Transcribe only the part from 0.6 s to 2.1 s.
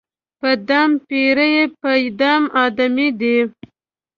دم پېریه، په